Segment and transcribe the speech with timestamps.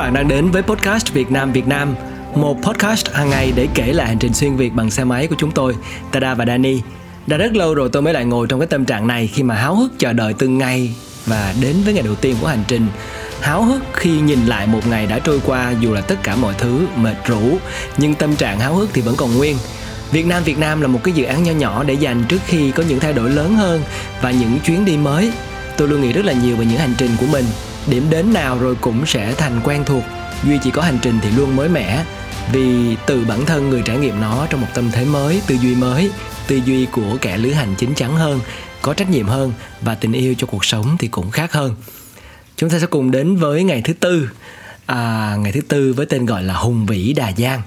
[0.00, 1.94] bạn đang đến với podcast Việt Nam Việt Nam,
[2.34, 5.34] một podcast hàng ngày để kể lại hành trình xuyên Việt bằng xe máy của
[5.38, 5.76] chúng tôi,
[6.12, 6.80] Tada và Dani.
[7.26, 9.54] Đã rất lâu rồi tôi mới lại ngồi trong cái tâm trạng này khi mà
[9.54, 10.94] háo hức chờ đợi từng ngày
[11.26, 12.86] và đến với ngày đầu tiên của hành trình.
[13.40, 16.54] Háo hức khi nhìn lại một ngày đã trôi qua dù là tất cả mọi
[16.58, 17.58] thứ mệt rũ,
[17.98, 19.56] nhưng tâm trạng háo hức thì vẫn còn nguyên.
[20.12, 22.70] Việt Nam Việt Nam là một cái dự án nho nhỏ để dành trước khi
[22.70, 23.82] có những thay đổi lớn hơn
[24.22, 25.32] và những chuyến đi mới.
[25.76, 27.44] Tôi luôn nghĩ rất là nhiều về những hành trình của mình
[27.86, 30.02] điểm đến nào rồi cũng sẽ thành quen thuộc.
[30.44, 32.04] Duy chỉ có hành trình thì luôn mới mẻ.
[32.52, 35.74] Vì từ bản thân người trải nghiệm nó trong một tâm thế mới tư duy
[35.74, 36.10] mới
[36.50, 38.40] tư duy của kẻ lữ hành chín chắn hơn
[38.82, 41.74] có trách nhiệm hơn và tình yêu cho cuộc sống thì cũng khác hơn.
[42.56, 44.30] Chúng ta sẽ cùng đến với ngày thứ tư.
[44.86, 47.62] À, ngày thứ tư với tên gọi là hùng vĩ đà giang.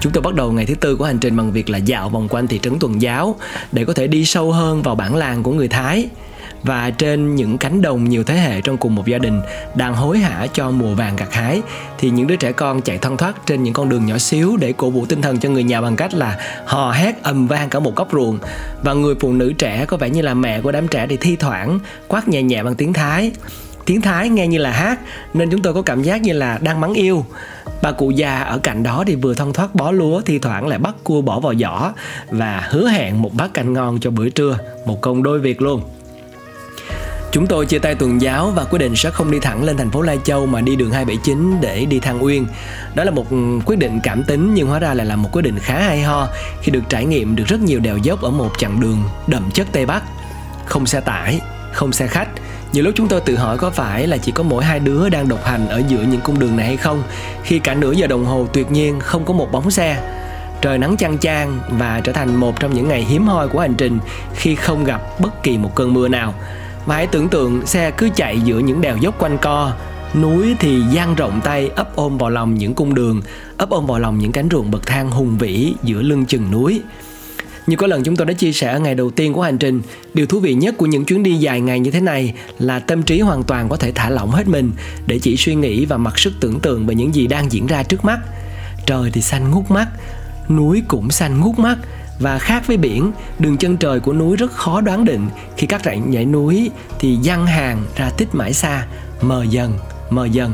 [0.00, 2.28] Chúng tôi bắt đầu ngày thứ tư của hành trình bằng việc là dạo vòng
[2.28, 3.38] quanh thị trấn Tuần Giáo
[3.72, 6.08] để có thể đi sâu hơn vào bản làng của người Thái
[6.64, 9.40] và trên những cánh đồng nhiều thế hệ trong cùng một gia đình
[9.74, 11.62] đang hối hả cho mùa vàng gặt hái,
[11.98, 14.72] thì những đứa trẻ con chạy thoăn thoát trên những con đường nhỏ xíu để
[14.72, 17.78] cổ vũ tinh thần cho người nhà bằng cách là hò hét ầm vang cả
[17.78, 18.38] một góc ruộng.
[18.82, 21.36] Và người phụ nữ trẻ có vẻ như là mẹ của đám trẻ thì thi
[21.36, 23.32] thoảng, quát nhẹ nhẹ bằng tiếng Thái.
[23.86, 25.00] Tiếng Thái nghe như là hát,
[25.34, 27.24] nên chúng tôi có cảm giác như là đang mắng yêu.
[27.82, 30.78] Bà cụ già ở cạnh đó thì vừa thông thoát bó lúa, thi thoảng lại
[30.78, 31.92] bắt cua bỏ vào giỏ
[32.30, 35.82] và hứa hẹn một bát canh ngon cho bữa trưa, một công đôi việc luôn.
[37.34, 39.90] Chúng tôi chia tay tuần giáo và quyết định sẽ không đi thẳng lên thành
[39.90, 42.46] phố Lai Châu mà đi đường 279 để đi Thăng Uyên.
[42.94, 43.26] Đó là một
[43.64, 46.28] quyết định cảm tính nhưng hóa ra lại là một quyết định khá hay ho
[46.62, 49.66] khi được trải nghiệm được rất nhiều đèo dốc ở một chặng đường đậm chất
[49.72, 50.02] Tây Bắc.
[50.64, 51.40] Không xe tải,
[51.72, 52.28] không xe khách.
[52.72, 55.28] Nhiều lúc chúng tôi tự hỏi có phải là chỉ có mỗi hai đứa đang
[55.28, 57.02] độc hành ở giữa những cung đường này hay không
[57.42, 59.96] khi cả nửa giờ đồng hồ tuyệt nhiên không có một bóng xe
[60.60, 63.74] trời nắng chang chang và trở thành một trong những ngày hiếm hoi của hành
[63.74, 63.98] trình
[64.34, 66.34] khi không gặp bất kỳ một cơn mưa nào
[66.86, 69.72] và hãy tưởng tượng xe cứ chạy giữa những đèo dốc quanh co.
[70.20, 73.22] Núi thì dang rộng tay, ấp ôm vào lòng những cung đường,
[73.56, 76.82] ấp ôm vào lòng những cánh ruộng bậc thang hùng vĩ giữa lưng chừng núi.
[77.66, 79.82] Như có lần chúng tôi đã chia sẻ ở ngày đầu tiên của hành trình,
[80.14, 83.02] điều thú vị nhất của những chuyến đi dài ngày như thế này là tâm
[83.02, 84.70] trí hoàn toàn có thể thả lỏng hết mình
[85.06, 87.82] để chỉ suy nghĩ và mặc sức tưởng tượng về những gì đang diễn ra
[87.82, 88.18] trước mắt.
[88.86, 89.86] Trời thì xanh ngút mắt,
[90.48, 91.78] núi cũng xanh ngút mắt
[92.18, 95.84] và khác với biển, đường chân trời của núi rất khó đoán định khi các
[95.84, 98.86] rãnh nhảy núi thì dăng hàng ra tích mãi xa,
[99.20, 99.78] mờ dần,
[100.10, 100.52] mờ dần.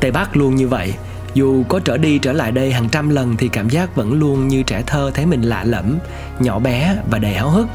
[0.00, 0.94] Tây Bắc luôn như vậy,
[1.34, 4.48] dù có trở đi trở lại đây hàng trăm lần thì cảm giác vẫn luôn
[4.48, 5.98] như trẻ thơ thấy mình lạ lẫm,
[6.40, 7.66] nhỏ bé và đầy háo hức.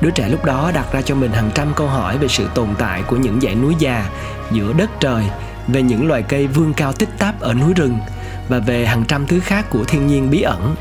[0.00, 2.68] Đứa trẻ lúc đó đặt ra cho mình hàng trăm câu hỏi về sự tồn
[2.78, 4.10] tại của những dãy núi già
[4.52, 5.24] giữa đất trời,
[5.68, 7.98] về những loài cây vươn cao tích tắp ở núi rừng
[8.48, 10.74] và về hàng trăm thứ khác của thiên nhiên bí ẩn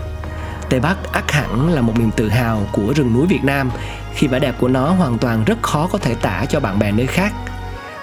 [0.69, 3.71] Tây Bắc ắt hẳn là một niềm tự hào của rừng núi Việt Nam
[4.15, 6.91] khi vẻ đẹp của nó hoàn toàn rất khó có thể tả cho bạn bè
[6.91, 7.33] nơi khác.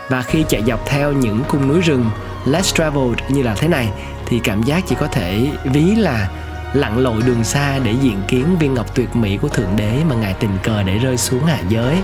[0.09, 2.11] Và khi chạy dọc theo những cung núi rừng
[2.47, 3.89] less traveled như là thế này
[4.27, 6.29] thì cảm giác chỉ có thể ví là
[6.73, 10.15] lặn lội đường xa để diện kiến viên ngọc tuyệt mỹ của Thượng Đế mà
[10.15, 12.03] Ngài tình cờ để rơi xuống hạ giới.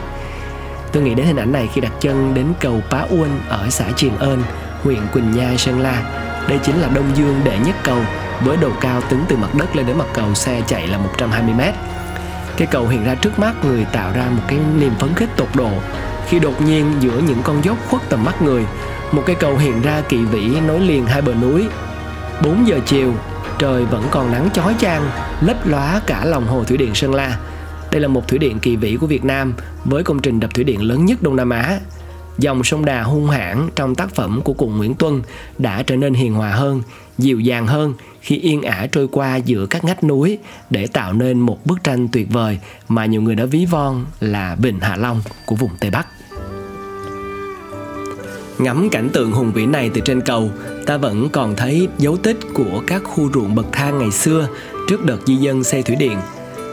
[0.93, 3.85] Tôi nghĩ đến hình ảnh này khi đặt chân đến cầu Pá Uân ở xã
[3.97, 4.43] Triền Ơn,
[4.83, 6.03] huyện Quỳnh Nhai, Sơn La.
[6.49, 7.99] Đây chính là Đông Dương đệ nhất cầu
[8.45, 11.55] với độ cao tính từ mặt đất lên đến mặt cầu xe chạy là 120
[11.55, 11.61] m.
[12.57, 15.49] Cái cầu hiện ra trước mắt người tạo ra một cái niềm phấn khích tột
[15.55, 15.71] độ
[16.29, 18.65] khi đột nhiên giữa những con dốc khuất tầm mắt người,
[19.13, 21.67] một cái cầu hiện ra kỳ vĩ nối liền hai bờ núi.
[22.45, 23.15] 4 giờ chiều,
[23.59, 25.11] trời vẫn còn nắng chói chang,
[25.41, 27.39] lấp lóa cả lòng hồ thủy điện Sơn La.
[27.91, 30.65] Đây là một thủy điện kỳ vĩ của Việt Nam với công trình đập thủy
[30.65, 31.79] điện lớn nhất Đông Nam Á.
[32.39, 35.23] Dòng sông Đà hung hãn trong tác phẩm của cùng Nguyễn Tuân
[35.59, 36.83] đã trở nên hiền hòa hơn,
[37.19, 40.39] dịu dàng hơn khi yên ả trôi qua giữa các ngách núi
[40.71, 44.55] để tạo nên một bức tranh tuyệt vời mà nhiều người đã ví von là
[44.55, 46.07] Bình Hạ Long của vùng Tây Bắc.
[48.59, 50.51] Ngắm cảnh tượng hùng vĩ này từ trên cầu,
[50.87, 54.49] ta vẫn còn thấy dấu tích của các khu ruộng bậc thang ngày xưa
[54.89, 56.19] trước đợt di dân xây thủy điện.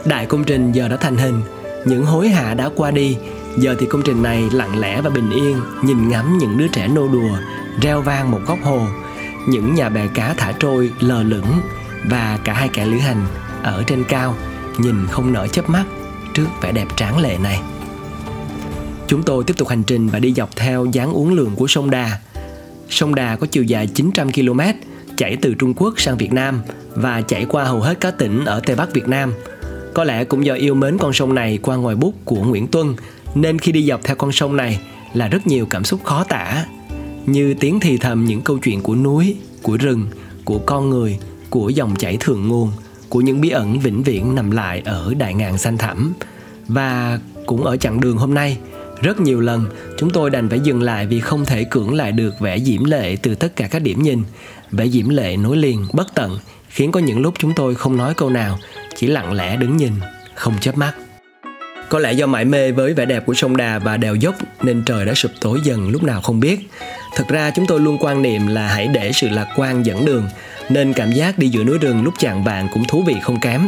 [0.05, 1.41] Đại công trình giờ đã thành hình,
[1.85, 3.17] những hối hả đã qua đi,
[3.57, 6.87] giờ thì công trình này lặng lẽ và bình yên, nhìn ngắm những đứa trẻ
[6.87, 7.37] nô đùa,
[7.81, 8.87] reo vang một góc hồ,
[9.47, 11.59] những nhà bè cá thả trôi lờ lửng
[12.09, 13.25] và cả hai kẻ lữ hành
[13.63, 14.35] ở trên cao
[14.77, 15.85] nhìn không nở chớp mắt
[16.33, 17.61] trước vẻ đẹp tráng lệ này.
[19.07, 21.89] Chúng tôi tiếp tục hành trình và đi dọc theo dáng uốn lượn của sông
[21.89, 22.19] Đà.
[22.89, 24.59] Sông Đà có chiều dài 900 km,
[25.17, 26.61] chảy từ Trung Quốc sang Việt Nam
[26.95, 29.33] và chảy qua hầu hết các tỉnh ở Tây Bắc Việt Nam.
[29.93, 32.95] Có lẽ cũng do yêu mến con sông này qua ngòi bút của Nguyễn Tuân
[33.35, 34.79] nên khi đi dọc theo con sông này
[35.13, 36.65] là rất nhiều cảm xúc khó tả
[37.25, 40.07] như tiếng thì thầm những câu chuyện của núi, của rừng,
[40.45, 42.71] của con người, của dòng chảy thượng nguồn,
[43.09, 46.13] của những bí ẩn vĩnh viễn nằm lại ở đại ngàn xanh thẳm.
[46.67, 48.57] Và cũng ở chặng đường hôm nay,
[49.01, 49.65] Rất nhiều lần,
[49.97, 53.17] chúng tôi đành phải dừng lại vì không thể cưỡng lại được vẻ diễm lệ
[53.21, 54.23] từ tất cả các điểm nhìn.
[54.71, 56.39] Vẻ diễm lệ nối liền, bất tận,
[56.69, 58.59] khiến có những lúc chúng tôi không nói câu nào,
[58.95, 59.93] chỉ lặng lẽ đứng nhìn,
[60.35, 60.95] không chớp mắt.
[61.89, 64.83] Có lẽ do mải mê với vẻ đẹp của sông Đà và đèo dốc nên
[64.85, 66.69] trời đã sụp tối dần lúc nào không biết.
[67.15, 70.23] Thực ra chúng tôi luôn quan niệm là hãy để sự lạc quan dẫn đường,
[70.69, 73.61] nên cảm giác đi giữa núi rừng lúc chạng vàng cũng thú vị không kém.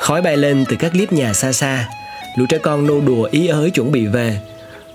[0.00, 1.88] Khói bay lên từ các liếp nhà xa xa,
[2.36, 4.40] lũ trẻ con nô đùa ý ới chuẩn bị về.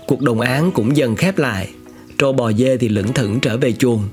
[0.06, 1.68] Cuộc đồng án cũng dần khép lại,
[2.18, 4.08] trâu bò dê thì lững thững trở về chuồng,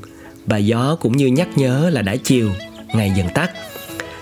[0.45, 2.51] và gió cũng như nhắc nhớ là đã chiều,
[2.94, 3.51] ngày dần tắt.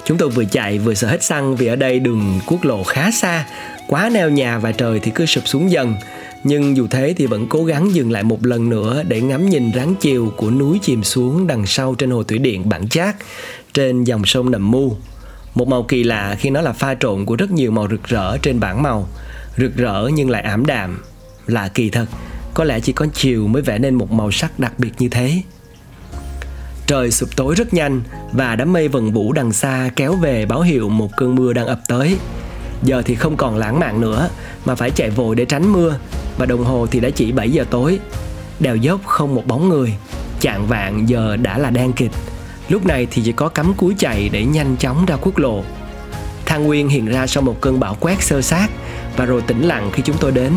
[0.06, 3.12] Chúng tôi vừa chạy vừa sợ hết xăng vì ở đây đường quốc lộ khá
[3.12, 3.46] xa,
[3.90, 5.96] quá neo nhà và trời thì cứ sụp xuống dần.
[6.44, 9.72] Nhưng dù thế thì vẫn cố gắng dừng lại một lần nữa để ngắm nhìn
[9.72, 13.16] ráng chiều của núi chìm xuống đằng sau trên hồ thủy điện Bản Chát,
[13.74, 14.96] trên dòng sông Nậm Mu.
[15.56, 18.38] Một màu kỳ lạ khi nó là pha trộn của rất nhiều màu rực rỡ
[18.38, 19.08] trên bảng màu.
[19.58, 21.02] Rực rỡ nhưng lại ảm đạm.
[21.48, 22.06] Lạ kỳ thật,
[22.54, 25.42] có lẽ chỉ có chiều mới vẽ nên một màu sắc đặc biệt như thế.
[26.88, 28.02] Trời sụp tối rất nhanh
[28.32, 31.68] và đám mây vần vũ đằng xa kéo về báo hiệu một cơn mưa đang
[31.68, 32.18] ập tới.
[32.84, 34.30] Giờ thì không còn lãng mạn nữa
[34.66, 35.98] mà phải chạy vội để tránh mưa
[36.38, 38.00] và đồng hồ thì đã chỉ 7 giờ tối.
[38.60, 39.94] Đèo dốc không một bóng người,
[40.40, 42.12] chạng vạn giờ đã là đen kịch.
[42.70, 45.64] Lúc này thì chỉ có cắm cúi chạy để nhanh chóng ra quốc lộ.
[46.46, 48.68] Thang Nguyên hiện ra sau một cơn bão quét sơ sát
[49.18, 50.54] và rồi tĩnh lặng khi chúng tôi đến.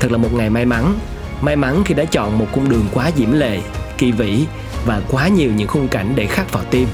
[0.00, 0.98] Thật là một ngày may mắn,
[1.40, 3.60] may mắn khi đã chọn một cung đường quá diễm lệ,
[3.98, 4.44] kỳ vĩ
[4.86, 6.88] và quá nhiều những khung cảnh để khắc vào tim.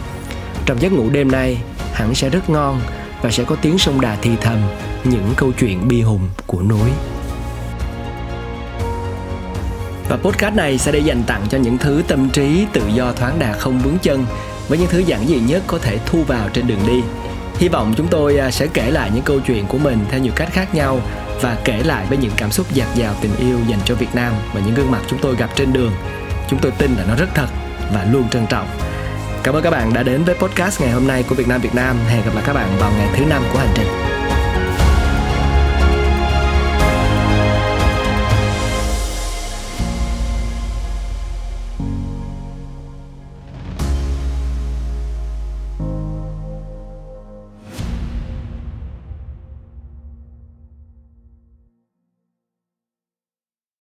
[0.67, 1.59] Trong giấc ngủ đêm nay,
[1.93, 2.81] hẳn sẽ rất ngon
[3.27, 4.59] và sẽ có tiếng sông đà thì thầm,
[5.05, 6.91] những câu chuyện bi hùng của núi.
[10.09, 13.39] Và podcast này sẽ để dành tặng cho những thứ tâm trí tự do thoáng
[13.39, 14.25] đạt không vướng chân
[14.69, 17.03] với những thứ giản dị nhất có thể thu vào trên đường đi.
[17.59, 20.33] Hy vọng chúng tôi à, sẽ kể lại những câu chuyện của mình theo nhiều
[20.37, 21.01] cách khác nhau
[21.41, 24.33] và kể lại với những cảm xúc dạt dào tình yêu dành cho Việt Nam
[24.55, 25.93] và những gương mặt chúng tôi gặp trên đường.
[26.49, 27.49] Chúng tôi tin là nó rất thật
[27.95, 28.86] và luôn trân trọng.
[29.47, 31.75] Cảm ơn các bạn đã đến với podcast ngày hôm nay của Việt Nam Việt
[31.75, 31.97] Nam.
[32.09, 34.06] Hẹn gặp lại các bạn vào ngày thứ năm của hành trình.